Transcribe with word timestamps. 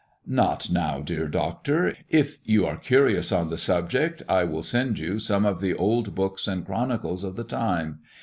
"Not 0.25 0.71
now, 0.71 0.99
dear 0.99 1.27
Doctor. 1.27 1.95
If 2.09 2.39
you 2.43 2.65
are 2.65 2.75
curious 2.77 3.31
on 3.31 3.51
the 3.51 3.57
subject, 3.59 4.23
I 4.27 4.43
will 4.45 4.63
send 4.63 4.97
you 4.97 5.19
some 5.19 5.45
of 5.45 5.61
the 5.61 5.75
old 5.75 6.15
books 6.15 6.47
and 6.47 6.65
chronicles 6.65 7.23
of 7.23 7.35
the 7.35 7.43
time. 7.43 7.99